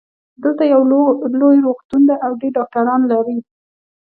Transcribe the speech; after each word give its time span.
دلته 0.43 0.63
یو 0.73 0.81
لوی 1.39 1.57
روغتون 1.65 2.01
ده 2.09 2.15
او 2.25 2.31
ډېر 2.41 2.51
ډاکټران 2.57 3.01
لری 3.11 3.37